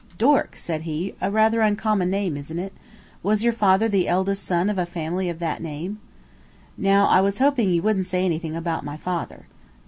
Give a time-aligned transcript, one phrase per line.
[0.17, 2.73] "Dork," said he; "a rather uncommon name, isn't it?
[3.21, 5.99] Was your father the eldest son of a family of that name?"
[6.75, 9.45] Now I was hoping he wouldn't say anything about my father.